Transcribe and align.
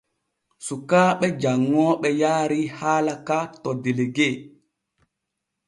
Sukaaɓe 0.65 1.27
janŋooɓe 1.41 2.09
yaarii 2.21 2.67
haala 2.77 3.13
ka 3.27 3.37
to 3.61 3.69
delegue. 3.83 4.27